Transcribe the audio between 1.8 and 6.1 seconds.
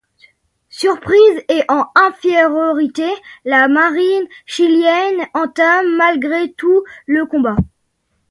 infériorité, la Marine chilienne entame